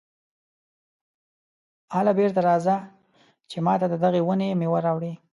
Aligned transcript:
هله 1.93 2.11
بېرته 2.19 2.39
راځه 2.47 2.75
چې 3.49 3.57
ماته 3.65 3.85
د 3.89 3.95
دغې 4.03 4.21
ونې 4.27 4.49
مېوه 4.59 4.79
راوړې. 4.85 5.13